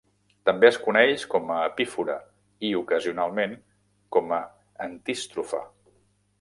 [0.49, 2.15] També és coneix com a epífora
[2.69, 3.55] i, ocasionalment,
[4.17, 4.43] com a
[4.91, 5.65] antístrofa.